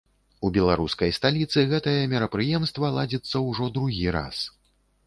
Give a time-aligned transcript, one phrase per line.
[0.47, 4.47] У беларускай сталіцы гэтае мерапрыемства ладзіцца ўжо другі раз.